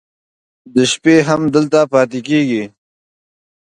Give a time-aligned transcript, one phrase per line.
[0.75, 2.63] د شپې هم دلته پاتې کېږي.